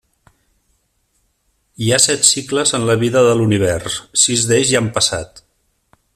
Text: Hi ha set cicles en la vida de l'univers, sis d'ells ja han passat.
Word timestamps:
Hi 1.83 1.91
ha 1.91 1.99
set 2.05 2.25
cicles 2.29 2.73
en 2.79 2.89
la 2.91 2.95
vida 3.05 3.23
de 3.29 3.37
l'univers, 3.43 3.99
sis 4.25 4.49
d'ells 4.53 4.73
ja 4.73 4.81
han 4.83 4.91
passat. 4.99 5.45